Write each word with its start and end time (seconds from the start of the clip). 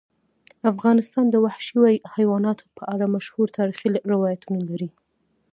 افغانستان 0.71 1.25
د 1.29 1.35
وحشي 1.45 1.95
حیواناتو 2.15 2.65
په 2.77 2.83
اړه 2.93 3.05
مشهور 3.15 3.47
تاریخی 3.57 3.87
روایتونه 4.13 4.59
لري. 4.69 4.89